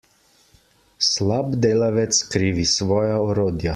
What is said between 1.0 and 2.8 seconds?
Slab delavec krivi